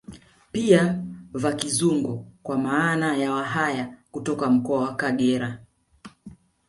[0.51, 1.03] Pia
[1.33, 5.57] Vakizungo kwa maana ya Wahaya kutoka mkoa wa Kagera